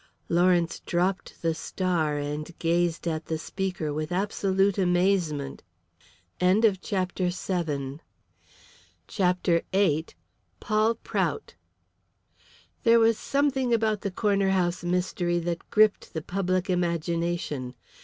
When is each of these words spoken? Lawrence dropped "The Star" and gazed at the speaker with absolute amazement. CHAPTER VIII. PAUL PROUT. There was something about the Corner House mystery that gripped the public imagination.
Lawrence 0.29 0.79
dropped 0.87 1.43
"The 1.43 1.53
Star" 1.53 2.17
and 2.17 2.57
gazed 2.57 3.07
at 3.07 3.25
the 3.27 3.37
speaker 3.37 3.93
with 3.93 4.11
absolute 4.11 4.79
amazement. 4.79 5.61
CHAPTER 6.39 7.29
VIII. 9.71 10.05
PAUL 10.59 10.95
PROUT. 10.95 11.55
There 12.81 12.99
was 12.99 13.19
something 13.19 13.75
about 13.75 14.01
the 14.01 14.09
Corner 14.09 14.49
House 14.49 14.83
mystery 14.83 15.37
that 15.37 15.69
gripped 15.69 16.15
the 16.15 16.23
public 16.23 16.67
imagination. 16.67 17.75